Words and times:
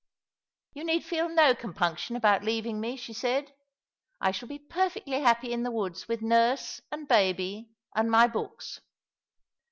"Yon 0.73 0.87
need 0.87 1.05
feel 1.05 1.29
no 1.29 1.53
compnnction 1.53 2.19
abont 2.19 2.41
leaving 2.41 2.79
me," 2.81 2.97
she 2.97 3.13
paid." 3.13 3.53
I 4.19 4.31
shall 4.31 4.47
be 4.47 4.57
perfectly 4.57 5.19
happy 5.19 5.53
in 5.53 5.61
the 5.61 5.69
woods 5.69 6.07
with 6.07 6.23
nurse, 6.23 6.81
and 6.91 7.07
baby, 7.07 7.69
and 7.95 8.09
my 8.09 8.25
books." 8.27 8.81